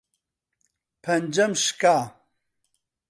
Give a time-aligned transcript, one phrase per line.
[1.03, 1.97] پەنجەم شکا.